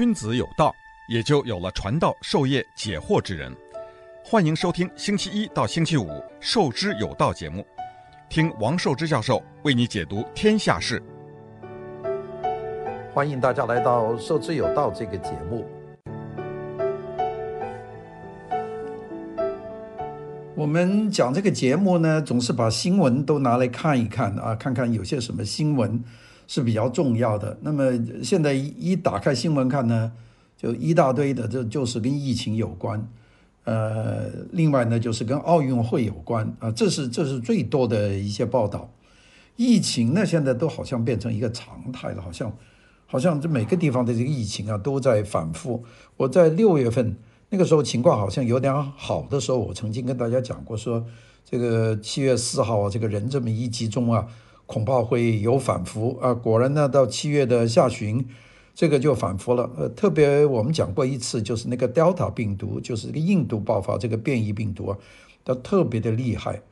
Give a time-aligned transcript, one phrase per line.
[0.00, 0.74] 君子有道，
[1.10, 3.54] 也就有了传道授业解惑之人。
[4.24, 6.06] 欢迎收听星期一到星期五
[6.40, 7.62] 《授之有道》节目，
[8.30, 11.02] 听王寿之教授为你解读天下事。
[13.12, 15.66] 欢迎大家来到《授之有道》这个节目。
[20.54, 26.02] 我们讲这个节目呢，总是把新闻都拿来看一看啊，看看有些什么新闻
[26.50, 27.56] 是比较重要的。
[27.62, 27.92] 那么
[28.24, 30.10] 现在一打开新闻看呢，
[30.56, 33.08] 就一大堆的，这就是跟疫情有关。
[33.62, 38.90] 呃，另外呢，就是跟奥运会有关啊，这是这是最多的一些报道。
[39.54, 42.52] 疫情呢，现在都好像变成一个常态了，好像
[43.06, 45.84] 好像这每个地方的这个疫情啊都在反复。
[46.16, 47.16] 我在六月份
[47.50, 51.06] 那个时候情况好像有点好的时候，我曾经跟大家讲过说，
[51.44, 54.26] 这个七月四号啊，这个人这么一集中啊，
[54.70, 56.32] 恐怕会有反复啊。
[56.32, 58.24] 果然呢，到七月的下旬。
[58.72, 64.96] 这个就反复了，呃，特别我们讲过一次，就是那个 Delta 病毒，就是这个印度爆发这个变异病毒啊，
[65.44, 66.62] 它特别的厉害。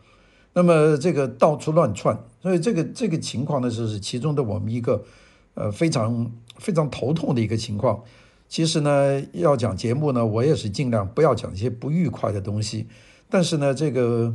[0.54, 5.04] 那么这个到处乱窜，所以这个这个情况呢，就是其中的我们一个
[5.52, 8.02] 呃非常非常头痛的一个情况。
[8.48, 12.86] 其实呢，要讲节目呢，我也是尽量不要讲一些不愉快的东西。
[13.28, 14.32] 但是呢，这个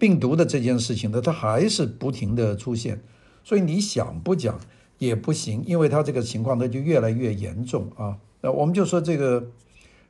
[0.00, 3.00] 病毒的这件事情呢，它还是不停的出现，
[3.44, 4.58] 所以你想不讲，
[4.96, 8.16] 也不行，因为它这个情况呢就越来越严重啊。
[8.40, 9.46] 那我们就说这个，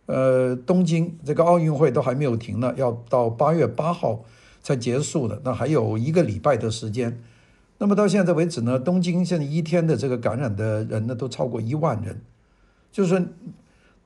[0.06, 4.24] 呃，东京这个奥运会都还没有停呢，要到八月八号
[4.62, 7.20] 才结束的，那还有一个礼拜的时间。
[7.78, 12.22] 那么到现在为止呢，东京现在一天的这个感染的人呢都超过一万人，
[12.92, 13.26] 就是说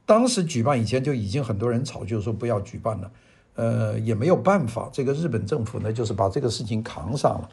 [0.07, 3.11] 当时举办以前就已经很多人吵，就是说不要举办了，
[3.55, 7.49] 呃，也没有办法，这个日本政府呢就是把这个事情扛上了。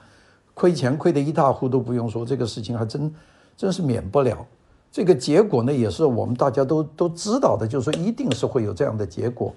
[0.53, 3.13] 亏钱亏得一塌糊涂，不用说，这个事情还真
[3.55, 4.45] 真是免不了。
[4.91, 9.53] 这个结果呢，也是我们大家都都知道的，就是说一定是会有这样的结果。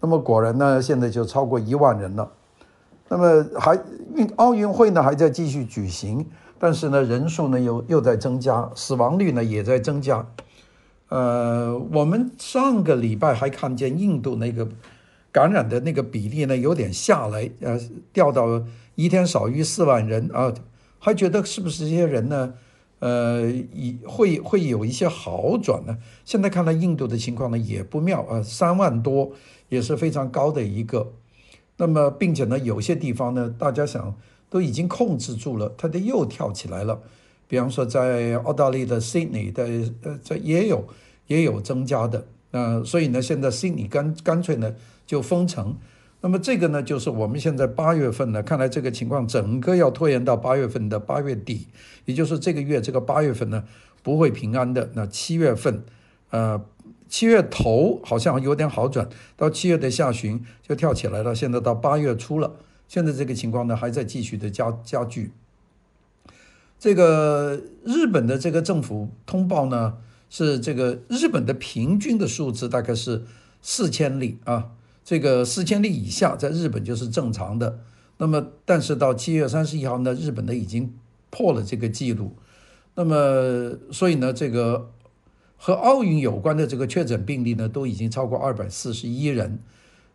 [0.00, 2.28] 那么果然呢，现在就超过一万人了。
[3.08, 3.78] 那么还
[4.14, 6.26] 运奥运会呢还在继续举行，
[6.58, 10.26] 但是呢人数呢又又在增加，死亡率呢也在增加。
[11.10, 14.66] 呃，我们上个礼拜还看见印度那个
[15.32, 17.80] 感染的那个比例呢有点下来，呃，
[18.12, 18.62] 掉到。
[18.94, 20.52] 一天少于四万人啊，
[20.98, 22.52] 还觉得是不是这些人呢？
[22.98, 25.96] 呃，以会会有一些好转呢？
[26.26, 29.32] 现在看来，印度的情况呢也不妙啊，三万多
[29.70, 31.14] 也是非常高的一个。
[31.78, 34.14] 那么，并且呢，有些地方呢，大家想
[34.50, 37.00] 都已经控制住了，它的又跳起来了。
[37.48, 39.64] 比方说，在澳大利亚的悉尼的
[40.02, 40.86] 呃，这也有
[41.28, 42.26] 也有增加的。
[42.50, 44.74] 呃，所以呢，现在悉尼干干脆呢
[45.12, 45.76] 就封城。
[46.22, 51.66] 那么这个呢，就是我们现在八月份呢，看来这个情况整个要拖延到八月份的八月底，
[52.06, 53.64] 也就是这个月这个八月份呢
[54.02, 54.88] 不会平安的。
[54.94, 55.84] 那七月份，
[56.30, 56.64] 呃，
[57.10, 59.06] 七月头好像有点好转，
[59.36, 61.34] 到七月的下旬就跳起来了。
[61.34, 62.54] 现在到八月初了，
[62.88, 65.32] 现在这个情况呢还在继续的加加剧。
[66.78, 69.98] 这个日本的这个政府通报呢，
[70.30, 73.24] 是这个日本的平均的数字大概是
[73.60, 74.70] 四千例啊。
[75.04, 77.80] 这个四千例以下，在日本就是正常的。
[78.18, 80.94] 那么，但是到七月三十一号呢，日本呢已经
[81.30, 82.36] 破了这个记录。
[82.94, 84.90] 那么，所以呢，这个
[85.56, 89.58] 和奥运有关的这个确诊病例呢，都已经超过二百四十一人。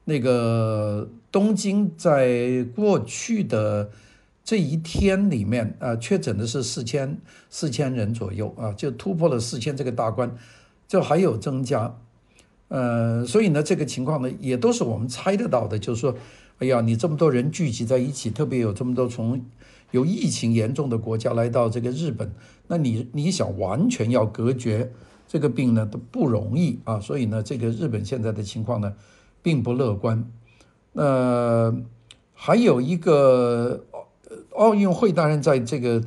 [0.06, 3.90] 那个东京在过去的
[4.42, 7.20] 这一天里面啊，确诊的是四千
[7.50, 10.34] 四千人左右啊，就突破了四千这个大关，
[10.88, 12.00] 就还有增加。
[12.70, 15.80] 呃，所以呢，这个情况呢，也都是我们猜得到的。
[15.80, 16.16] 就是说，
[16.60, 19.46] 哎呀，你这么多人聚集在一起，特别有这么多从
[19.92, 22.32] 有疫情严重的国家来到这个日本，
[22.68, 24.92] 那你你想完全要隔绝
[25.28, 27.00] 这个病呢，都不容易啊。
[27.00, 28.94] 所以呢，这个日本现在的情况呢，
[29.42, 30.30] 并不乐观。
[30.94, 31.74] 呃，
[32.34, 33.86] 还有一个
[34.56, 36.04] 奥运会，当然在这个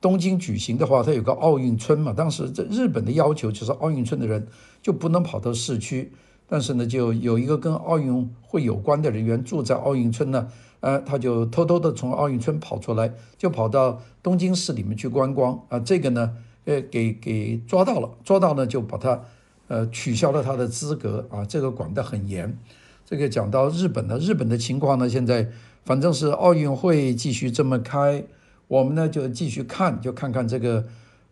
[0.00, 2.12] 东京举行的话，它有个奥运村嘛。
[2.12, 4.46] 当时这日本的要求就是奥运村的人。
[4.80, 6.12] 就不能跑到市区，
[6.46, 10.48] 但是呢，就有一个跟奥运会有关的人员住在奥运村呢，
[10.78, 19.20] 呃，他就偷偷的从奥运村跑出来，就跑到东京市里面去观光啊，这个呢，呃，给给抓到了，抓到呢就把他，
[19.66, 22.56] 呃，取消了他的资格啊，这个管得很严。
[23.04, 25.48] 这个讲到日本呢，日本的情况呢，现在
[25.84, 28.24] 反正是奥运会继续这么开，
[28.68, 30.84] 我们呢就继续看，就看看这个。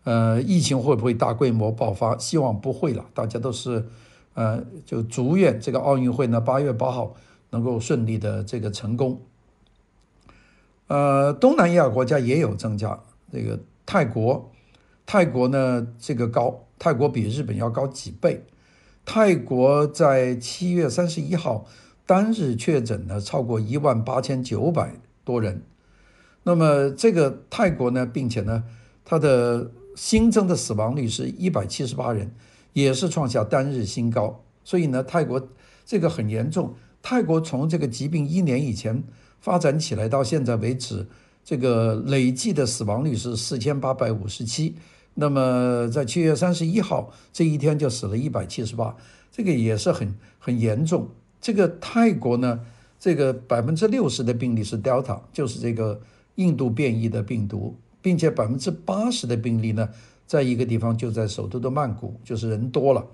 [0.07, 2.17] 呃，疫情会不会大规模爆发？
[2.17, 3.07] 希望不会了。
[3.13, 3.89] 大家都是，
[4.35, 7.17] 呃，就祝愿这个奥运会呢，八月八号
[7.51, 9.21] 能够顺利的这个成功。
[10.87, 13.01] 呃，东南亚国家也有增加，
[13.33, 14.53] 这个泰国，
[15.05, 18.45] 泰国呢这个高，泰国比日本要高几倍。
[19.05, 21.67] 泰国在七月三十一号
[22.07, 24.95] 单日确诊呢超过一万八千九百
[25.25, 25.63] 多人。
[26.49, 28.63] 那么这个泰国呢，并且呢，
[29.05, 32.31] 它的新增的死亡率是一百七十八人，
[32.73, 34.45] 也是创下单日新高。
[34.63, 35.49] 所以呢，泰国
[35.85, 36.77] 这个很严重。
[37.03, 39.03] 泰国从这个疾病一年以前
[39.41, 41.09] 发展起来到现在为止，
[41.45, 44.77] 这个累计的死亡率是四千八百五十七。
[45.15, 48.97] 那么在七月三十一号这一天就死了一百七十八，
[49.33, 51.09] 这个也是很很严重。
[51.41, 52.61] 这个泰国呢，
[53.01, 56.01] 这个百分之六十的病例是 Delta，就是这个。
[56.37, 59.91] 印度变异的病毒，并且百分之八十的病例呢，
[60.27, 63.05] 在一个地方，就在首都的曼谷，就是人多了。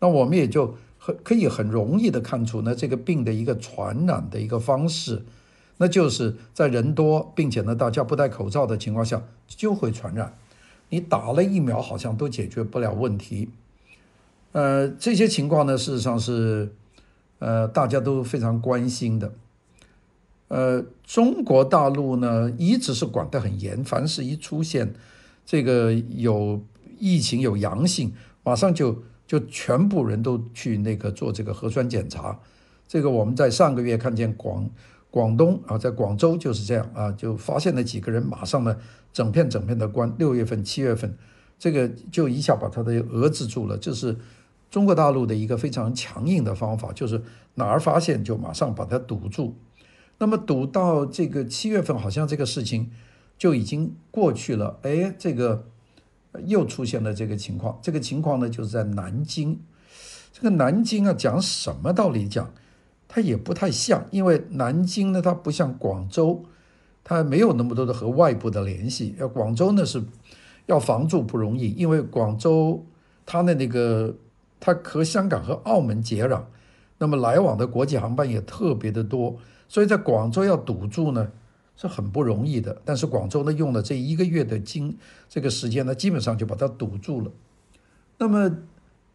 [0.00, 5.24] 那我们也就很可以很容易的看出呢，这个病的一个传染的一个方式，
[5.78, 10.36] 那就是在人多，并且呢，大家不戴口罩的情况下，就会传染。
[10.90, 13.50] 你打了疫苗，好像都解决不了问题。
[14.52, 16.72] 呃，这些情况呢，事实上是，
[17.38, 19.32] 呃，大家都非常关心的。
[20.48, 24.94] 呃，中国大陆呢，一直是管得很严，凡是一出现
[25.44, 26.62] 这个有
[26.98, 28.12] 疫情有阳性，
[28.42, 32.40] 马上就就全部人都去那个做这个核酸检查。
[32.86, 34.70] 这个我们在上个月看见广
[35.10, 38.74] 广东啊，在广州就是这样啊，就发现了几个人，马上呢
[39.12, 40.10] 整片整片的关。
[40.18, 41.14] 六月份、七月份，
[41.58, 43.76] 这个就一下把他的遏制住了。
[43.76, 44.16] 这是
[44.70, 47.22] 中国大陆的一个非常强硬的方法，就是
[47.56, 49.54] 哪儿发现就马上把它堵住。
[50.18, 52.90] 那么堵到这个七月份，好像这个事情
[53.38, 54.78] 就已经过去了。
[54.82, 55.68] 哎，这个
[56.44, 57.78] 又出现了这个情况。
[57.80, 59.60] 这个情况呢，就是在南京。
[60.32, 62.52] 这个南京啊，讲什么道理讲，
[63.06, 66.44] 它也不太像，因为南京呢，它不像广州，
[67.04, 69.14] 它没有那么多的和外部的联系。
[69.18, 70.02] 要广州呢，是
[70.66, 72.84] 要防住不容易，因为广州
[73.24, 74.16] 它的那个
[74.58, 76.42] 它和香港和澳门接壤，
[76.98, 79.38] 那么来往的国际航班也特别的多。
[79.68, 81.30] 所以在广州要堵住呢，
[81.76, 82.80] 是很不容易的。
[82.84, 84.96] 但是广州呢，用了这一个月的经
[85.28, 87.30] 这个时间呢，基本上就把它堵住了。
[88.16, 88.50] 那么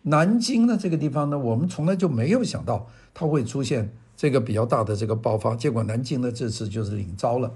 [0.03, 5.55] 南京呢，这个地方呢，我们从来就没有想到它会出现这个比较大的这个爆发。
[5.55, 7.51] 结果南京呢，这次就是领招了。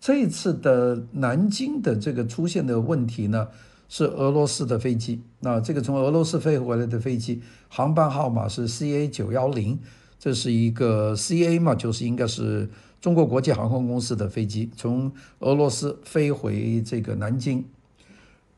[0.00, 3.48] 这一次的南京的这个出现的问题呢，
[3.88, 5.22] 是俄罗斯的飞机。
[5.40, 9.78] 那这个从俄罗斯飞回来的飞机，航班号码是 CA 九幺零。
[10.24, 12.66] 这是一个 CA 嘛，就是应该是
[12.98, 17.62] 中国国际航空公司的飞机，从俄罗斯飞回这个南京。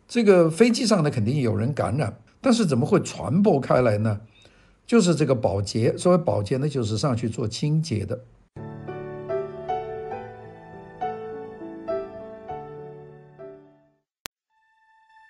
[0.07, 4.21] 这个飞机上呢，肯定有人感染，但是怎么会传播开来呢？
[4.87, 8.17] 就是这个保洁，所谓保洁呢，就是上去做清洁的。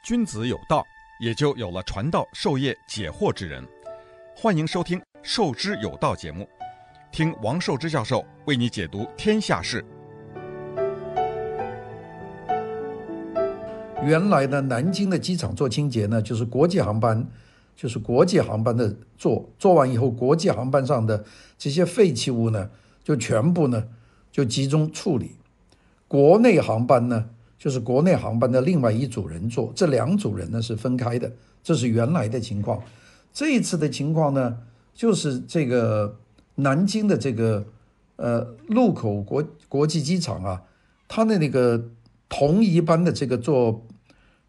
[0.05, 0.85] 君子有道，
[1.19, 3.67] 也就有了传道授业解惑之人。
[4.37, 5.01] 欢迎收听。
[5.29, 6.49] 授之有道节目，
[7.11, 9.85] 听王寿之教授为你解读天下事。
[14.05, 17.27] 原来呢，南京的机场做清洁呢，就是国际航班，
[17.75, 21.25] 就是国际航班的做，做完以后，国际航班上的
[21.59, 22.71] 这些废弃物呢，
[23.03, 23.89] 就全部呢
[24.31, 25.33] 就集中处理。
[26.07, 31.33] 国内航班呢，就是国内航班的另外一组人做，这两组人呢是分开的，
[31.65, 32.81] 这是原来的情况。
[33.33, 34.59] 这一次的情况呢？
[34.97, 36.19] 就是这个
[36.55, 37.67] 南京的这个
[38.17, 40.63] 呃禄口国国际机场啊，
[41.07, 41.91] 他的那个
[42.31, 43.87] 同一班的这个做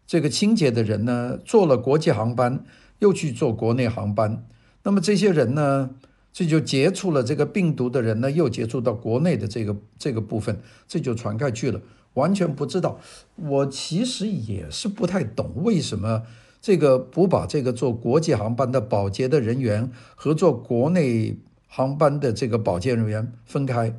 [0.06, 2.64] 这个清洁的人呢，做了国际航班，
[3.00, 4.42] 又去做国内航班。
[4.84, 5.90] 那么这些人呢，
[6.32, 11.78] 这就接触了这个病毒的人呢，又接触到国内的这个这个部分，这就传开去了。
[12.14, 12.98] 完全不知道，
[13.36, 16.22] 我其实也是不太懂为什么。
[16.68, 21.34] 这个不把这个做国际航班的保洁的人员和做国内
[21.66, 23.94] 航班的这个保洁人员分开，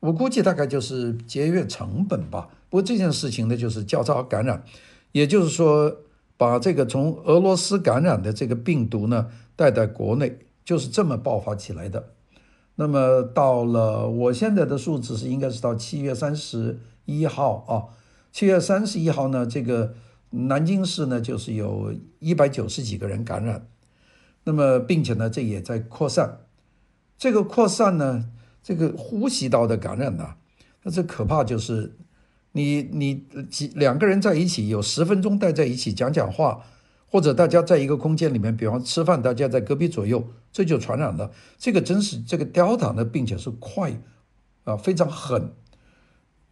[0.00, 2.48] 我估计大概就是节约成本吧。
[2.70, 4.64] 不过这件事情呢，就是交叉感染，
[5.12, 5.94] 也就是说，
[6.38, 12.06] 把这个从俄罗斯感染的这个病毒呢带在国内，就是这么爆发起来的。
[12.76, 17.92] 那么到了我现在的数字是应该是到七月三十一号啊，
[18.32, 19.92] 七月三十一号呢这个。
[20.30, 23.66] 南京市呢，就是有一百九十几个人感染，
[24.44, 26.42] 那么并且呢，这也在扩散。
[27.18, 28.30] 这个扩散呢，
[28.62, 30.36] 这个呼吸道的感染呐，
[30.84, 31.96] 那这可怕就是
[32.52, 36.62] 你你几两个人在一起有十分钟待在一起讲讲话，
[37.08, 41.32] 或者大家在一个空间里面，比方吃饭，大家在隔壁左右，这就传染了。
[41.58, 44.00] 这个真是这个 Delta 呢，并且是快
[44.62, 45.52] 啊，非常狠。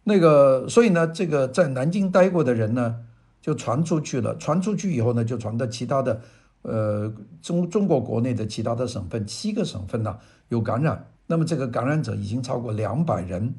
[0.03, 3.05] 那个所以呢，这个在南京待过的人呢。
[3.41, 4.35] 就传出去了。
[4.37, 6.21] 传出去以后呢，就传到其他的，
[6.61, 10.17] 呃，中中国国内的其他的省份，七个省份呢、
[10.49, 11.07] 有感染。
[11.27, 13.55] 那么这个感染者已经超过两百人。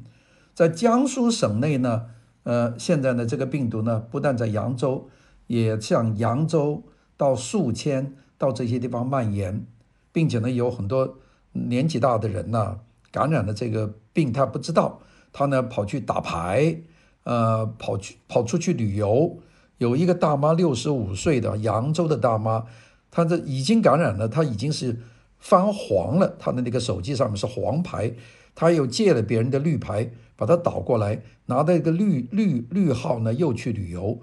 [0.53, 2.05] 在江苏省内呢，
[2.43, 5.09] 呃，现在呢这个病毒呢不但在扬州，
[5.47, 6.83] 也向扬州
[7.15, 9.65] 到宿迁到这些地方蔓延，
[10.11, 11.17] 并且呢有很多
[11.53, 12.79] 年纪大的人呢
[13.11, 14.99] 感染了这个病，他不知道，
[15.31, 16.81] 他呢跑去打牌，
[17.23, 19.39] 呃，跑去跑出去旅游。
[19.81, 22.63] 有一个大妈，六十五岁的扬州的大妈，
[23.09, 24.95] 她这已经感染了，她已经是
[25.39, 28.13] 发黄了，她的那个手机上面是黄牌，
[28.53, 34.19] 她又借了别人的绿牌，把它倒过来，拿到一个绿绿绿号呢，又去旅游，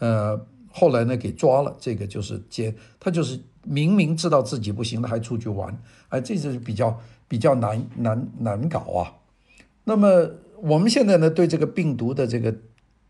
[0.00, 6.98] 呃，后来呢给抓了，这个就是接，她就是明明知道自己不行了，还出去玩，哎，这就是比较
[7.28, 9.14] 比较难难难搞啊。
[9.84, 10.28] 那么
[10.60, 12.52] 我们现在呢，对这个病毒的这个。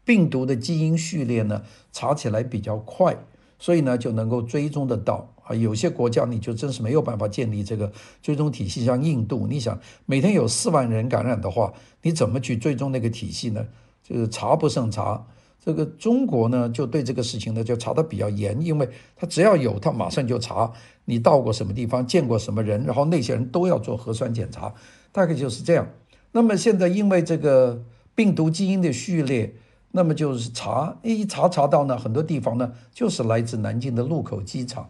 [0.06, 3.16] 病毒的基因序列呢，查起来比较快，
[3.58, 5.52] 所以呢就能够追踪得到啊。
[5.52, 7.90] 有些国家你就真是没有办法建立这个
[8.22, 13.66] 追踪体系，像印度，你想每天有四万人感染的话，你怎么去追踪那个体系呢？
[14.04, 15.26] 就是查不胜查。
[15.58, 20.72] 这个中国呢，就对这个事情呢就查得比较严，因为他只要有，他马上就查
[21.06, 24.72] 你到过什么地方，见过什么人，然后那些人都要做核酸检查，
[25.10, 25.88] 大概就是这样。
[26.30, 27.82] 那么现在因为这个
[28.14, 29.52] 病毒基因的序列。
[29.96, 34.86] 那么就是查一查查到呢，很多地方呢就是来自南京的禄口机场，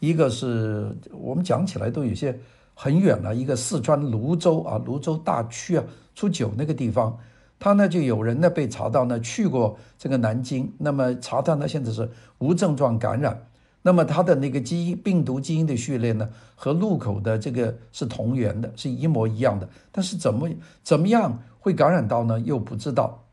[0.00, 2.38] 一个是我们讲起来都有些
[2.74, 5.84] 很远了，一个四川泸州啊，泸州大曲啊，
[6.14, 7.16] 初九那个地方，
[7.58, 13.46] 他呢就有人呢被查到呢去过这个南京，那么查到呢现在是无症状感染，
[13.80, 20.50] 那么他的那个基因病毒基因的序列呢和禄口的这个是同源的，是一模一样的，但是怎么
[20.82, 22.38] 怎么样会感染到呢？
[22.40, 23.23] 又不知道。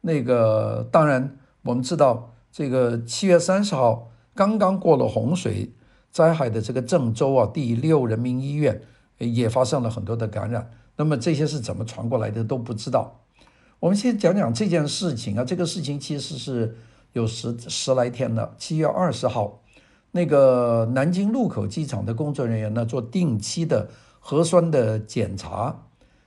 [0.00, 5.72] 那个当然，我们知道这个七月三十号刚刚过了洪水
[6.10, 8.80] 灾害的这个郑州啊，第六人民医院
[9.18, 10.70] 也发生了很多的感染。
[10.96, 13.20] 那么这些是怎么传过来的都不知道。
[13.80, 16.76] 我们先讲讲这件事情啊，这个事情其实是
[17.12, 18.54] 有十十来天了。
[18.58, 19.60] 七月二十号，
[20.12, 23.88] 那个南京禄口机场的工作人员呢，做定期的
[24.18, 25.84] 核酸的检查，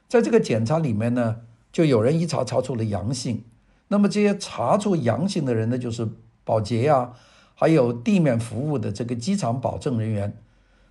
[0.07, 1.37] 在这个检查里面呢，
[1.73, 3.43] 就有人一查查出了阳性。
[3.91, 6.07] 那么这些查出阳性的人呢，就是
[6.45, 7.11] 保洁呀，
[7.53, 10.37] 还有地面服务的这个机场保证人员。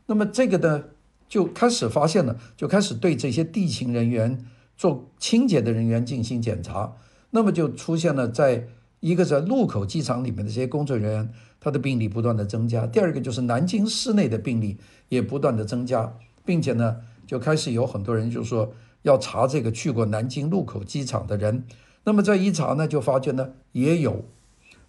[0.05, 0.85] 那么这个呢，
[1.27, 4.45] 就开始发现了，就开始对这些地勤人员、
[4.77, 6.93] 做清洁的人员进行检查。
[7.31, 8.69] 那么就出现了，在
[9.01, 12.87] 一个在禄口机场里面的这些工作人员，他的病例不断的增加。
[12.87, 14.77] 第二个就是南京市内的病例
[15.09, 16.13] 也不断的增加，
[16.45, 21.65] 并且呢，就开始有很多人就说要查这个去过南京禄口机场的人。
[22.05, 24.25] 那么这一查呢，就发觉呢也有。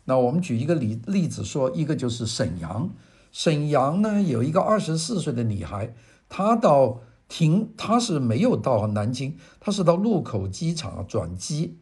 [0.05, 2.89] 那我们举一个例例子说，一个就是沈阳，
[3.31, 5.93] 沈阳呢有一个二十四岁的女孩，
[6.27, 11.77] 她到停，她是没有到南京，她是到禄口机场转机。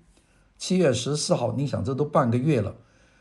[0.57, 2.75] 七月十四号，你想这都半个月了，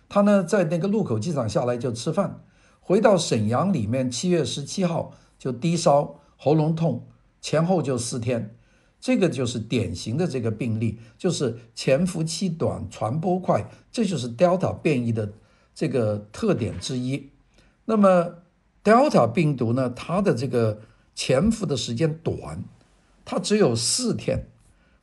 [0.09, 2.41] 她呢在那个禄口机场下来就吃饭，
[2.81, 7.07] 回到沈阳里面，七月十七号就低烧、喉咙痛，
[7.41, 8.57] 前后就四天。
[9.01, 15.33] 这个就是典型的这个病例，就是潜伏期短、传播快，这就是 Delta 变异的
[15.75, 17.31] 这个特点之一。
[17.85, 18.35] 那么
[18.83, 20.81] Delta 病毒呢，它的这个
[21.15, 22.65] 潜伏的时间短，
[23.25, 24.49] 它只有四天。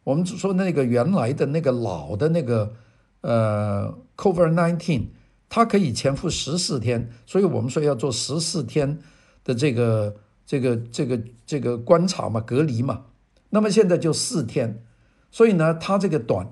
[0.03, 2.73] 我们说那个原来的那个老的那个
[3.21, 5.05] 呃 COVID-19，
[5.49, 8.99] 它可以潜伏十四天，所以我们说要做十四天
[9.43, 13.05] 的这个这个这个这个观察嘛，隔离嘛。
[13.55, 14.83] 那么现在就四天，
[15.31, 16.45] 所以呢，它这个短，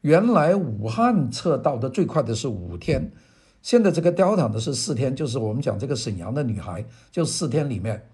[0.00, 3.12] 原来武汉测到的最快的是五天，
[3.60, 6.82] 现在这个 Delta 的是四天，就是我们讲这个沈阳的女孩，
[7.12, 8.08] 就四天里面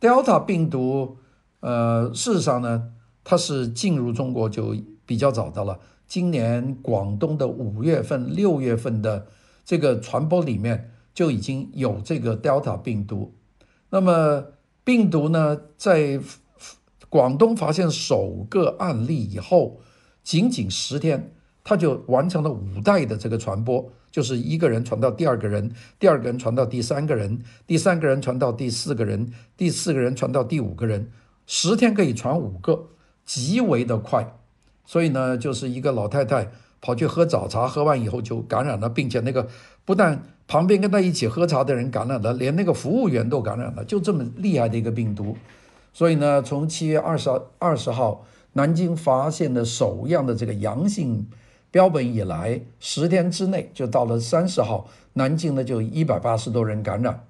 [0.00, 1.18] ，Delta 病毒，
[1.60, 2.90] 呃，事实上呢，
[3.22, 4.74] 它是进入中国就
[5.06, 5.78] 比较早的了，
[6.08, 9.28] 今年广东的五月份、六月份的
[9.64, 13.32] 这个传播里面就已经有这个 Delta 病毒，
[13.90, 14.44] 那么
[14.82, 16.18] 病毒呢，在
[17.08, 19.80] 广东发现首个案例以后，
[20.22, 21.32] 仅仅十天，
[21.62, 31.10] 他就完成了五代的这个传播，就是一个人传到第二个人，第二个人传到第三个人，第三个人传到第四个人，第四个人传到第五个人，
[31.46, 32.88] 十天可以传五个，
[33.24, 34.36] 极为的快。
[34.84, 39.48] 所以呢，就是一个老太太跑去喝早茶，喝完以后就感染了，并且那个
[39.84, 45.36] 不但旁边跟她一起喝茶的人感染了，连那个服务员都感染了，就这么厉害的一个病毒。
[45.96, 51.26] 所以呢，从七月二十二十号，南京发现的首样的这个阳性
[51.70, 57.24] 标本以来十天之内就到了三十号，南京呢就一百八十多人感染。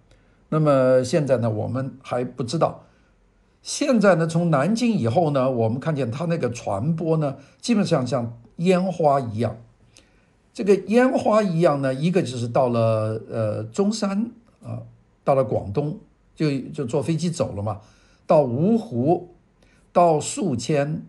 [0.48, 2.82] 那么现在呢，我们还不知道。
[3.62, 9.56] 现在呢，从南京以后呢，我们看见它那个传播呢，基本上像烟花一样。
[10.52, 14.28] 这个烟花一样呢，一个就是到了呃中山
[14.60, 14.82] 啊，
[15.22, 15.96] 到了广东
[16.34, 17.80] 就就坐飞机走了嘛，
[18.26, 19.34] 到芜湖，
[19.92, 21.02] 到宿迁，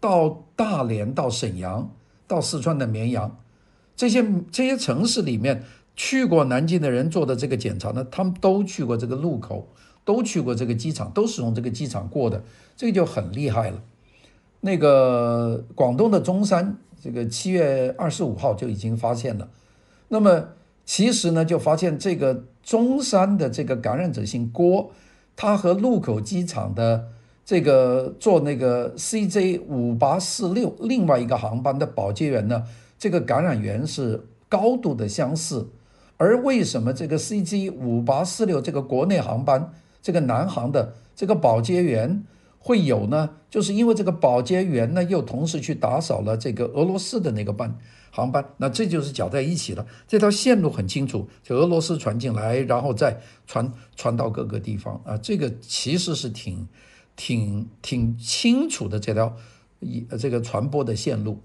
[0.00, 1.90] 到大连，到沈阳，
[2.26, 3.38] 到四川的绵阳，
[3.96, 5.64] 这些这些城市里面
[5.94, 9.68] 去过南京的人做的这个检查呢，他们都去过这个路口。
[10.04, 12.42] 都去过这个机场，都是从这个机场过的，
[12.76, 13.80] 这个就很厉害了。
[14.58, 19.48] 那个广东的中山，这个七月二十五号就已经发现了。
[20.08, 20.48] 那么
[20.84, 24.90] 其实呢，就发现这个中山的这个感染者姓郭，
[25.36, 27.08] 他和禄口机场的
[27.44, 32.64] 这个坐那个 CJ 五八四六另外一个航班的保洁员呢，
[32.98, 35.70] 这个感染源是高度的相似。
[36.18, 42.22] 而为什么这个 CJ 五八四六这个国内航班，这个南航的这个保洁员
[42.64, 47.76] 会有呢，就是因为这个保洁员呢，又同时去打扫了这个俄罗斯的那个班
[48.12, 49.84] 航班，那这就是搅在一起了。
[50.06, 56.68] 这条线路很清楚，就俄罗斯传进来，然后再传传到各个地方啊，这个其实是挺
[57.16, 59.36] 挺挺清楚的这条
[59.80, 61.42] 一这个传播的线路。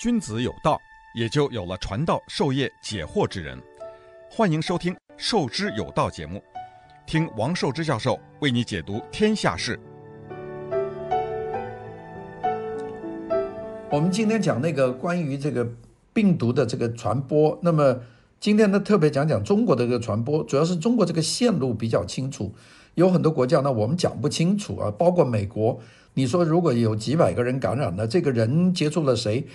[0.00, 0.76] 君子有道。
[1.14, 3.62] 也就有了传道授业解惑之人。
[4.34, 6.42] 欢迎收听《授之有道》节目，
[7.06, 9.78] 听王寿之教授为你解读天下事。
[13.90, 15.68] 我们今天讲那个关于这个
[16.14, 17.94] 病毒的这个传播，那么
[18.40, 22.54] 今天呢，特别讲讲中国的这个传播，主要是中国这个线路比较清楚，
[22.94, 25.78] 有很多国家呢我们讲不清楚啊，包括美国。
[26.14, 29.46] 你说如果有几百个人感染了，这个人接触了谁？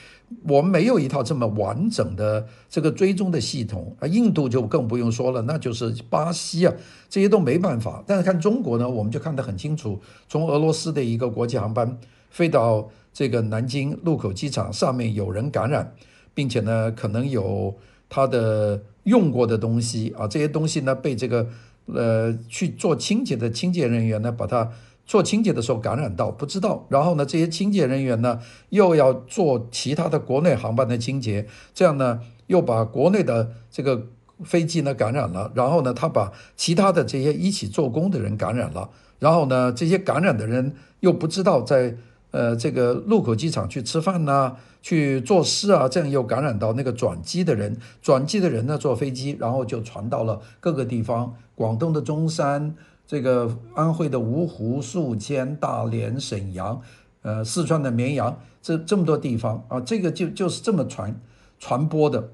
[0.47, 4.07] 我们没有一套这么完整的这个追踪的系统啊。
[4.07, 6.73] 印度就更不用说了，那就是巴西啊，
[7.07, 8.03] 这些都没办法。
[8.07, 10.01] 但是看中国呢，我们就看得很清楚。
[10.27, 11.95] 从俄罗斯的一个国际航班
[12.31, 15.93] 飞到这个南京禄口机场，上面有人感染，
[16.33, 17.75] 并且呢，可能有
[18.09, 21.47] 他的用过的东西啊，这些东西呢被这个
[21.85, 24.71] 呃去做清洁的清洁人员呢把它。
[25.07, 28.39] 做清洁的时候感染到不知道，然后呢，这些清洁人员呢
[28.69, 34.07] 又要做其他的国内航班的清洁，这样呢又把国内的这个
[34.43, 38.89] 飞机呢感染了，然后呢他把其他的这些一起做工的人感染了，
[39.19, 41.95] 然后呢这些感染的人又不知道在
[42.31, 52.75] 呃这个禄口机场去吃饭呐、去做事啊，这样又感染到那个转机的人，转机的人呢坐飞机，然后就传到了各个地方，广东的中山。
[53.07, 56.81] 这个安徽的芜湖、宿迁、大连、沈阳，
[57.21, 61.17] 呃，四川的绵阳，这这么多地方啊，这个就就是这么传
[61.57, 62.29] 传播的。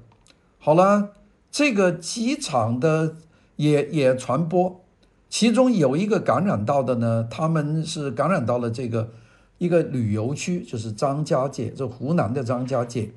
[0.58, 1.10] 好了，
[1.48, 3.14] 这个机场的
[3.54, 4.80] 也也传播，
[5.28, 9.10] 其中有一个感染到的呢，他们是感染到了这个
[9.58, 13.12] 一个旅游区，就是张家界，这湖南的张家界。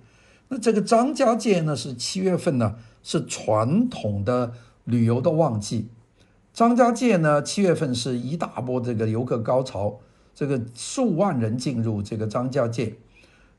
[0.49, 5.89] 那这个张家界呢，是七月份呢，是传统的旅游的旺季。
[6.57, 9.99] 张家界呢，七月份是一大波这个游客高潮，
[10.33, 12.95] 这个数万人进入这个张家界。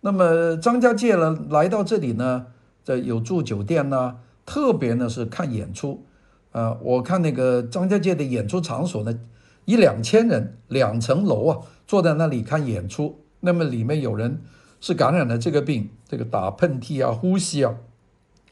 [0.00, 2.46] 那么张家界呢，来到这里呢，
[2.82, 6.04] 这有住酒店呢，特别呢是看演出。
[6.50, 9.16] 呃，我看那个张家界的演出场所呢，
[9.64, 13.20] 一两千人，两层楼啊，坐在那里看演出。
[13.38, 14.42] 那么里面有人
[14.80, 17.76] 是感染了这个病，这个打喷嚏啊、呼吸啊，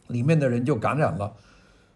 [0.07, 1.33] 里面的人就感染了。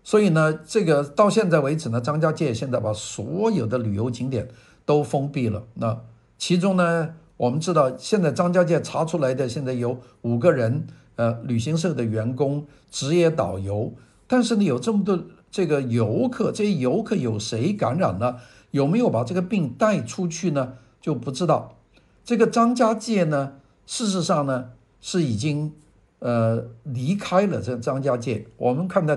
[0.02, 4.48] 所以呢，这个到现在为止呢，张家界现在把所有的旅游景点
[4.86, 5.62] 都封闭了。
[5.74, 6.00] 那
[6.38, 10.86] 其中呢，我们知道现在张家界查出来的现在有五个人，
[11.16, 13.92] 呃，旅行社的员工、职业导游。
[14.26, 18.38] 但是呢，有这么多这个游客，这些游客有谁感染了？
[18.70, 20.74] 有没有把这个病带出去呢？
[21.00, 21.76] 就不知道。
[22.24, 23.52] 这个张家界呢，
[23.86, 24.70] 事实上呢
[25.02, 25.74] 是已经
[26.20, 28.46] 呃离开了这张家界。
[28.56, 29.16] 我们看到。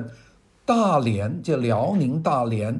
[0.66, 2.80] 大连，就辽宁大连，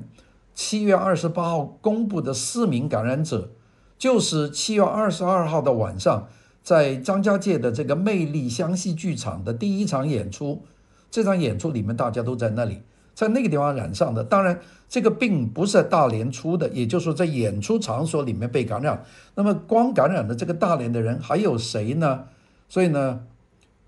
[0.54, 3.50] 七月二十八号公布的四名感染者，
[3.98, 6.28] 就是七月二十二号的晚上，
[6.64, 10.64] 在张家界的这个魅力湘西剧场的第一场演出。
[11.12, 12.82] 这场演出里面大家都在那里，
[13.14, 14.24] 在那个地方染上的。
[14.24, 19.04] 当然，这个病不是在大连出的，也就是说在演出场所里面被感染。
[19.36, 22.24] 那么，光感染的这个大连的人还有谁呢？
[22.70, 23.24] 所以呢？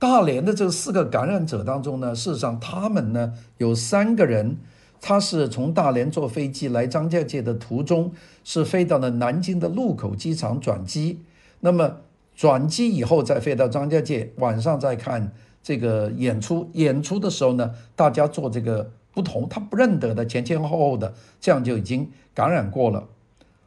[0.05, 4.57] 大连的这四个感染者当中呢，事实上他们呢有三个人
[5.01, 8.11] 他是从大连坐飞机来张家界的途中，
[8.43, 11.21] 是飞到了南京的禄口机场转机。
[11.61, 11.97] 那么
[12.35, 16.69] 转机以后再飞到张家界，晚上再看这个演出。
[16.73, 23.07] 演出的时候呢，大家做这个不同，他不认得的前前后后的，这样就已经感染过了。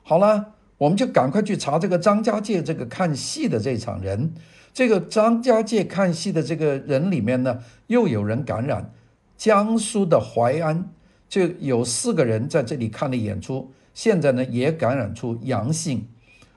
[0.05, 4.35] 好了，我们就赶快去查这个张家界这个看戏的这场人。
[4.79, 8.95] 这个张家界看戏的这个人里面呢，又有人感染。
[9.37, 10.93] 江苏的淮安
[11.29, 16.07] 就有四个人在这里看了演出，现在呢也感染出阳性。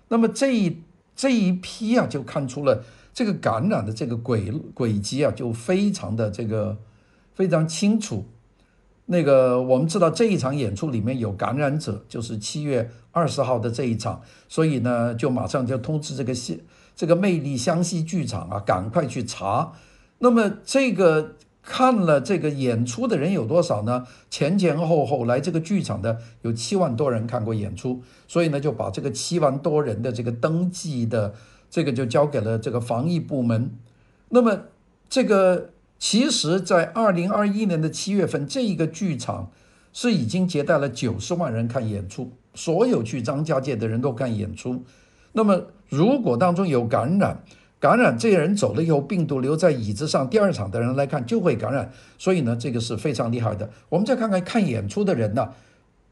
[0.09, 0.83] 那么这一
[1.15, 6.77] 这一批啊，就看出了这个感染的这个轨轨迹啊，就非常的这个
[7.33, 8.25] 非常清楚。
[9.07, 16.63] 那个我们知道这一场演出里面有感染者，就是七月二十号的这一场，所以呢就马上就通知这个戏
[16.95, 19.73] 这个魅力湘西剧场啊，赶快去查。
[20.19, 21.35] 那么这个。
[21.63, 24.07] 看了这个演出的人有多少呢？
[24.31, 31.35] 前前后后来这个剧场的有七万多人看过演出，所以呢就把这个七万多人的这个登记的
[31.69, 33.77] 这个就交给了这个防疫部门。
[34.29, 34.61] 那么
[35.07, 39.51] 这个其实，在二零二一年的七月份，这一个剧场
[39.93, 44.83] 是已经接待了九十万人看演出，所有去张家界的人都看演出。
[45.33, 47.43] 那么如果当中有感染，
[47.79, 53.69] 感染这些人走了以后，病毒留在椅子上，第二场的人来看就会感染，所以呢，这个是非常厉害的。
[53.89, 55.49] 我们再看看看演出的人呢，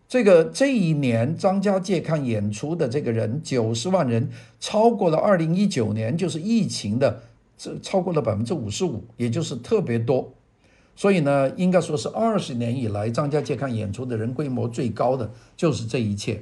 [0.07, 4.29] 这个这一年张家界看演出的这个人九十万人，
[4.59, 7.21] 超过了二零一九年就是疫情的
[7.57, 10.33] 这超过了百分之五十五，也就是特别多。
[10.95, 16.41] 所以呢，应该说是二十年以来张家界看演出的人规模最高的就是这一切。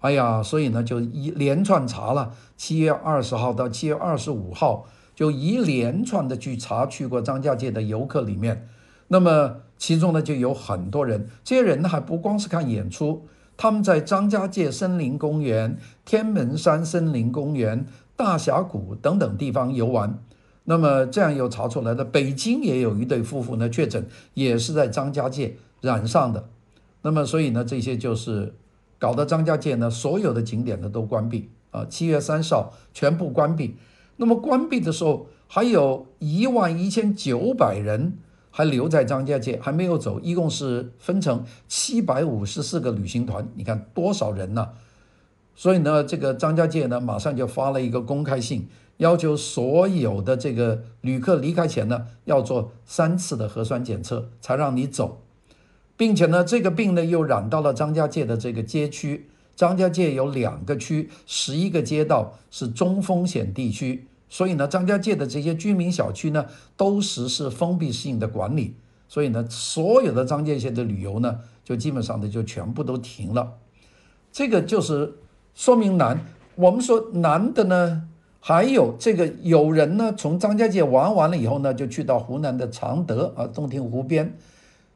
[0.00, 8.68] 哎呀，所以呢，就一连串查了，七月二十号到七月二十五号，就一连串的去查去过张家界的游客里面，
[9.08, 17.84] 那么其中呢就有很多人，这些人呢还不光是看演出，他们在张家界森林公园、天门山森林公园、
[18.14, 20.16] 大峡谷等等地方游玩，
[20.62, 26.48] 那么这样又查出来的，北京也有一对夫妇呢确诊，也是在张家界染上的，
[27.02, 28.54] 那么所以呢这些就是。
[28.98, 33.76] 搞得张家界呢，所有的景点呢都关闭啊，七月三十号全部关闭。
[34.16, 38.18] 那么关闭的时候，还有一万一千九百人
[38.50, 44.70] 还留在张家界，还没有走，一共是分成七百五十四个旅行团，你看多少人呢？
[45.54, 55.22] 所以呢，这个张家界呢，马上就发了一个公开信，要求所有的这个旅客离开前呢，要做三次的核酸检测，才让你走。
[55.98, 59.28] 并且呢，这个病呢又染到了张家界的这个街区。
[59.56, 68.76] 张家界有两个区，十一个街道是中风险地区，所以呢，张家界的这些居民小区呢都实施封闭性的管理。
[69.08, 73.54] 所以呢，所有的张家界的旅游呢，就基本上的就全部都停了。
[74.30, 75.14] 这个就是
[75.56, 76.24] 说明难。
[76.54, 78.04] 我们说难的呢，
[78.38, 84.36] 还有这个有人呢从张家界玩完了以后呢，就去到湖南的常德啊，洞庭湖边。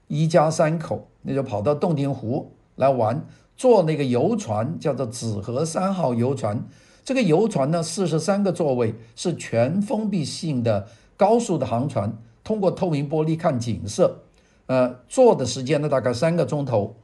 [0.08, 3.24] 一家三口，那就跑到洞庭湖来玩，
[3.56, 6.64] 坐那个游船，叫做紫河三号游船。
[7.04, 10.86] 这个游船呢，四十三个座位，是全封闭性的
[11.16, 14.18] 高速的航船，通过透明玻璃看景色。
[14.66, 16.94] 呃，坐的时间呢，大概三个钟头。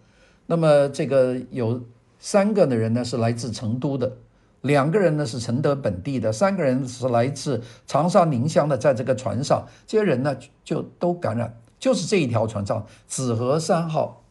[0.47, 1.83] 那么这个有
[2.19, 4.11] 三个的人呢是来自成都的，
[4.63, 11.55] 两个人呢是承德本地的，三个人是来自长沙宁乡的，在这个船上，这些人呢就都感染。
[11.79, 14.25] 就是这一条船上，紫河三号，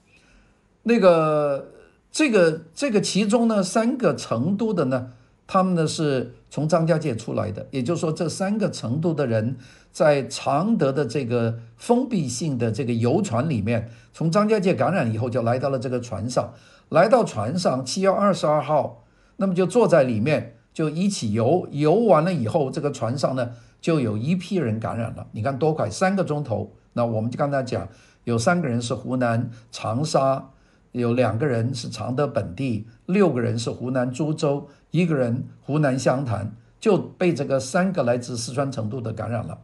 [0.84, 1.72] 那个
[2.12, 5.12] 这个这个其中呢，三个成都的呢，
[5.46, 9.58] 他们呢是从张家界出来的，也就是说，这三个成都的人
[9.92, 16.54] 在常德的这个封闭性的这个游船里面，从张家界感染以后，就来到了这个船上，
[16.90, 19.04] 来到船上七月二十二号，
[19.38, 26.74] 那么就坐在里面，就一起游，游完了以后，这个船上呢就有一批人感染了，你看多快，三个钟头。
[26.98, 27.88] 那我们就刚才讲，
[28.24, 30.50] 有三个人是湖南长沙，
[30.94, 39.60] 有两个人是常德本地，六个人是湖南株洲，一个人湖南湘潭，就被这个三个来自四川成都的感染了，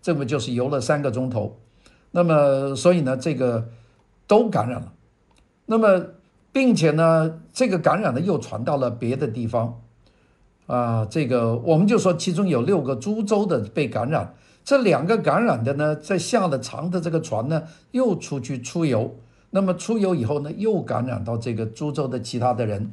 [0.00, 1.58] 这不就是游了三个钟头？
[2.12, 3.68] 那么所以呢，这个
[4.26, 4.94] 都感染了，
[5.66, 6.06] 那么
[6.50, 9.82] 并且呢，这个感染呢又传到了别的地方，
[10.66, 14.34] 啊，这个我们就说其中有六个株洲的被感染。
[14.68, 19.16] 这两个感染的呢，在下了长的这个船呢，又出去出游。
[19.48, 22.92] 那么出游以后呢，又感染到这个株洲的其他的人。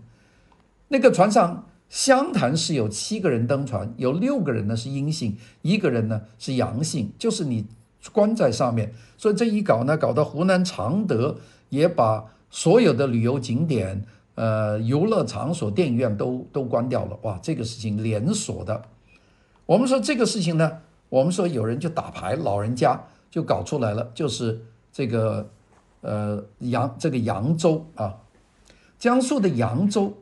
[0.87, 7.65] 那个船上湘潭是有七个人登船，有六个人呢是阴性，一个人呢是阳性，就是你
[8.13, 8.93] 关在上面。
[9.17, 11.35] 所以这一搞呢，搞到湖南常德
[11.67, 17.19] 也把所有的旅游景点、呃游乐场所、电影院都都关掉了。
[17.23, 18.83] 哇，这个事情连锁的。
[19.65, 20.71] 我们说这个事情呢，
[21.09, 25.49] 我们说有人就打牌，老人家就搞出来了，就是这个
[26.01, 28.15] 呃扬这个扬州啊，
[28.97, 30.17] 江苏的扬州，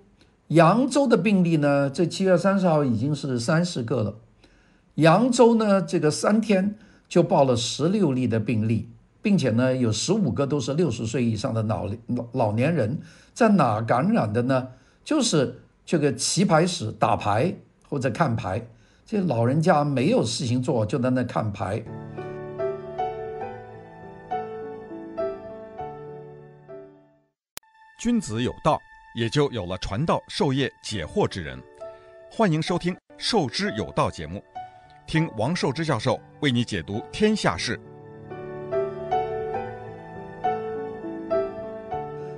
[0.48, 4.16] 扬州的病例呢，这七月三十号已经是三十个了。
[4.96, 6.76] 扬州呢，这个三天
[7.08, 8.90] 就报了十六例的病例，
[9.22, 13.00] 并且呢，有十五个都是六十岁以上的老老老年人，
[13.34, 14.68] 在哪感染的呢？
[15.04, 17.56] 就是这个棋牌室打牌
[17.90, 18.66] 或者看牌，
[19.06, 21.84] 这老人家没有事情做，就在那看牌。
[28.00, 28.80] 君子有道，
[29.14, 31.62] 也就有了传道授业解惑之人。
[32.32, 34.42] 欢迎收听《授之有道》节目。
[35.06, 37.78] 听王寿之教授为你解读天下事。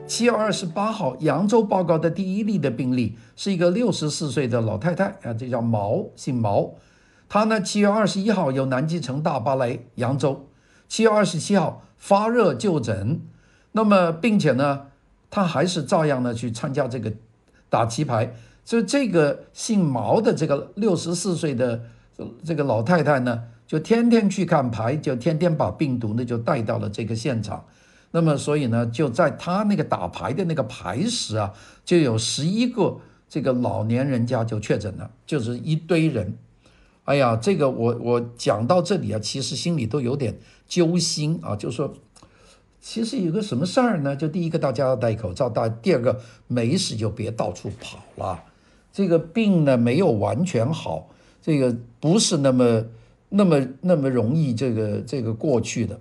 [0.07, 6.75] 七月二十八号，扬州报告的第一例的病例是一个六十四岁的老太太啊，这叫毛，姓毛。
[7.27, 10.47] 她呢，七月二十一号由南极城大巴来扬州，
[10.87, 13.21] 七月二十七号发热就诊，
[13.71, 14.87] 那么并且呢，
[15.29, 17.11] 她还是照样的去参加这个
[17.69, 18.33] 打棋牌。
[18.63, 21.81] 所以这个姓毛的这个六十四岁的。
[22.45, 27.65] 这个老太太呢，就天天去看牌，就天天把病毒呢就带到了这个现场。
[28.15, 31.51] 那么，所以呢，就在他那个打牌的那个牌室啊，
[31.83, 32.97] 就有十一个
[33.27, 36.33] 这个老年人家就确诊了，就是一堆人。
[37.03, 41.93] 哎呀，这个我我讲到这里啊，其实心里都有点揪心啊，就说
[42.79, 44.15] 其实有个什么事儿呢？
[44.15, 48.41] 就第一个，大家要戴口罩；大第二个，没事就别到处跑了。
[48.93, 51.09] 这个病呢，没有完全好。
[51.41, 52.85] 这个不是那么、
[53.27, 55.99] 那么、那么容易这个、这个过去的。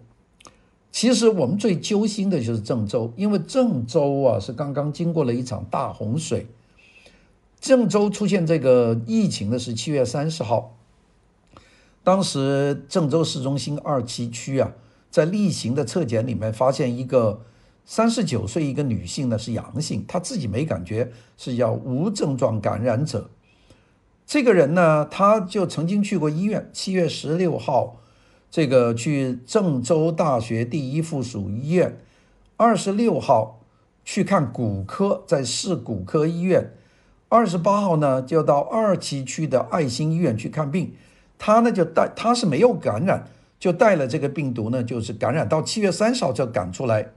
[0.95, 6.47] 其实我们最揪心的就是郑州，因为郑州啊是刚刚经过了一场大洪水。
[7.61, 10.77] 郑州出现这个疫情的是七月三十号，
[12.05, 14.71] 当时郑州市中心二七区啊，
[15.11, 17.43] 在例行的测检里面发现一个
[17.85, 23.29] 三十九岁一个女性呢是阳性，她自己没感觉，是叫无症状感染者。
[24.25, 26.71] 这个人呢，他就曾经去过医院。
[26.73, 27.97] 七月十六号，
[28.55, 31.95] 这个去郑州大学第一附属医院；
[32.57, 33.59] 二十六号
[34.05, 36.67] 去看骨科，在市骨科医院；
[37.29, 40.95] 二十八号呢，就到二七区的爱心医院去看病。
[41.37, 47.09] 他呢就带，他是没有感染，就带了这个病毒呢，就是感染到七月三十号就赶出来。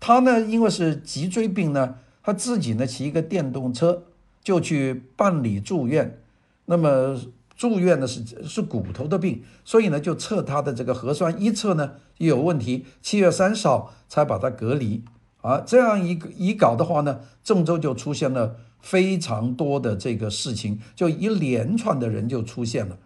[0.00, 4.04] 他呢，因为是脊椎病呢，他自己呢骑一个电动车
[4.42, 6.18] 就去办理住院。
[6.64, 7.20] 那么
[7.62, 15.04] 住院呢是是骨头的病，所以呢就测他的这个核酸，一测呢又有问题，七月三十号才把他隔离
[15.42, 15.62] 啊。
[15.64, 22.98] 这样一个一搞的话呢，郑州就出现了非常多的这个事情，就一连串的人就出现了。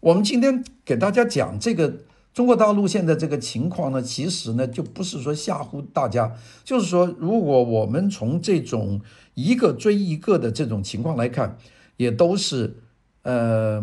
[0.00, 1.94] 我们今天给大家讲这个
[2.34, 9.00] 中国大陆现在这个情况呢，其实呢就不是说吓唬大家，就是说如果我们从这种
[9.32, 11.56] 一个追一个的这种情况来看，
[11.96, 12.82] 也都是。
[13.26, 13.82] 呃，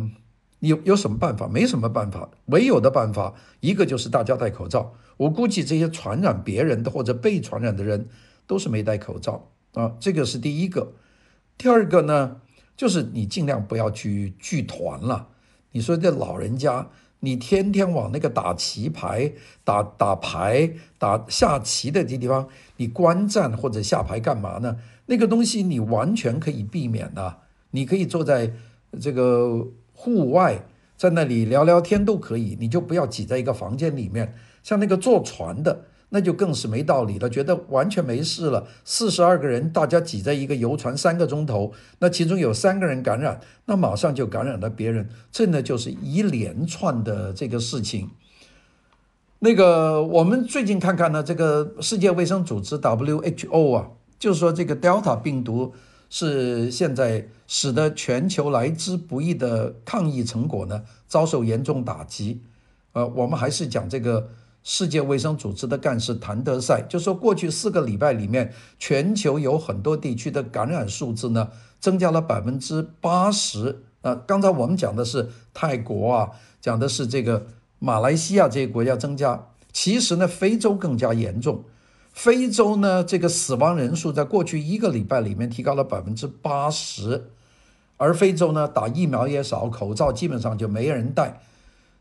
[0.60, 1.50] 有有什么办法？
[1.50, 4.94] 没什么办法，唯有的办法一个就是大家戴口罩。
[5.18, 8.08] 我估计这些传染别人的或者被传染的人
[8.48, 10.94] 都是没戴口罩啊，这个是第一个。
[11.58, 12.38] 第二个呢，
[12.78, 15.28] 就是你尽量不要去聚团了。
[15.74, 16.88] 你说这老人家，
[17.20, 19.34] 你天天往那个打棋牌、
[19.66, 24.78] 打打牌、打下棋的这地方，你观战或者下牌干嘛呢？
[25.08, 27.40] 那个东西你完全可以避免的，
[27.72, 28.54] 你可以坐在。
[29.00, 34.36] 这个户外在那里聊聊天都可以，你就不要挤在一个房间里面。
[34.62, 38.66] 像那个坐船的，那就更是没道理了，觉得完全没事了。
[38.86, 48.10] 四十二个人，大家挤在一个游船三个钟头，那其中有三个人感染，那马上就感染了别人，这呢就是一连串的这个事情。
[49.40, 55.74] 那个我们最近看看呢，这个世界卫生组织 WHO 啊，就是说这个 Delta 病毒。
[56.16, 62.40] 是现在使得全球来之不易的抗疫成果呢遭受严重打击。
[62.92, 64.30] 呃，我们还是讲这个
[64.62, 71.50] 世界卫生组织的干事谭德赛，就说过去四个礼拜里面，全球有很多地区的感染数字呢
[71.80, 73.82] 增加了百分之八十。
[74.02, 76.30] 呃，刚才我们讲的是泰国啊，
[76.62, 77.48] 讲的是这个
[77.80, 81.64] 马来西亚这些国家增加，其实呢非洲更加严重。
[82.14, 87.32] 非洲呢，这个死亡人数在过去一个礼拜里面提高了百分之八十，
[87.98, 91.42] 而非洲呢，打疫苗也少，口罩基本上就没人戴。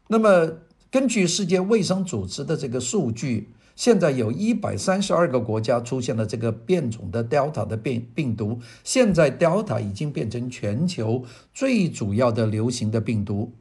[0.09, 0.53] 那么
[0.91, 13.55] 根据世界卫生组织的这个数据，现在有一百三十二个国家出现了这个变种的 Delta 的病病毒，现在 Delta 已经变成全球最主要的流行的病毒。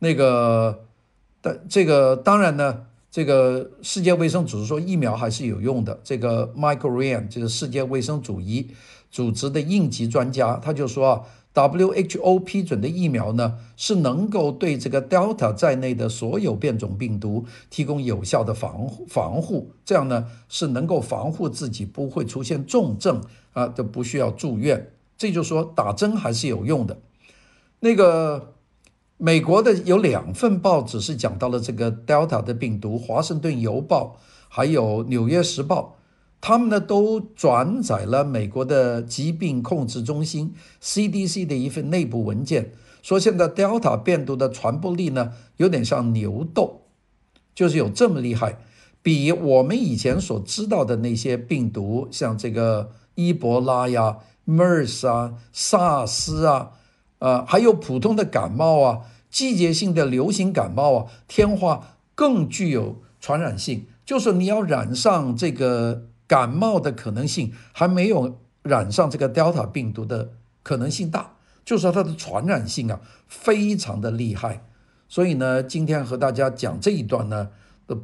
[0.00, 0.86] 那个
[1.40, 6.00] 但这个当然呢，这个世界卫生组织说疫苗还是有用的。
[6.04, 8.66] 这个 Michael Ryan 这个世界卫生组织
[9.10, 11.22] 组织的应急专家，他就说啊。
[11.54, 23.20] WHO 批准的疫苗呢，是能够对这个 Delta 在内的所有变种病毒提供有效的防护防护，这样呢是能够防护自己不会出现重症
[23.54, 24.92] 啊，都不需要住院。
[25.16, 26.98] 这就说打针还是有用的。
[27.80, 28.54] 那个
[29.20, 34.16] 美国的有两份报纸是讲到了这个 Delta 的病毒，《华盛顿邮报》
[34.48, 35.96] 还有《纽约时报》。
[36.40, 42.70] 他们呢都转载了美国的疾病控制中心 CDC 的一份内部文件，
[43.02, 46.82] 说现在 Delta 变毒的传播力呢有点像牛痘，
[47.56, 48.60] 就是有这么厉害，
[49.02, 56.70] 比我们以前所知道的那些病毒，像这个伊博拉呀、MERS 啊、SARS 啊，
[57.18, 59.00] 呃，还有普通的感冒啊、
[59.30, 66.04] 季节性的流行感冒啊、天花更具有传染性，就是你要染上这个。
[66.28, 74.62] 感冒的可能性还没有染上这个 Delta 病毒的可能性大，就是说它的传染性啊非常的厉害。
[75.08, 77.48] 所以呢，今天和大家讲这一段呢，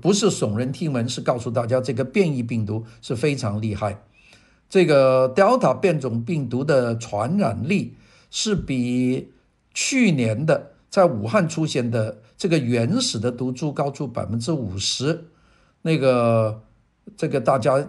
[0.01, 4.03] 不是耸人听闻，是告诉大家这个变异病毒是非常厉害。
[4.71, 7.95] 这个 Delta 变种病毒的传染力
[8.35, 9.31] 是比
[9.73, 15.27] 去年的在武汉出现的这个原始的毒株高出百分之五十。
[15.83, 16.61] 那个。
[17.19, 17.87] 这个大家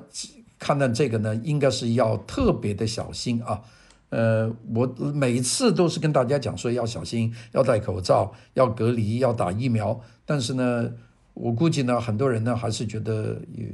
[0.59, 3.61] 看到这个呢，应该是要特别的小心啊。
[4.09, 9.97] 呃，我每次都是跟大家讲说要小心，要戴口罩，要隔离，要打疫苗。
[10.25, 10.91] 但是呢，
[11.33, 13.65] 我估计呢，很多人呢还是觉得也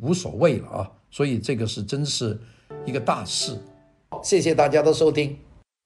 [0.00, 0.90] 无所谓了啊。
[1.12, 2.36] 所以这个是真是
[2.84, 3.56] 一个大事。
[4.20, 5.38] 谢谢大家的收听。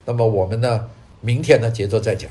[0.07, 0.89] 那么我们呢，
[1.21, 2.31] 明天呢接着再讲。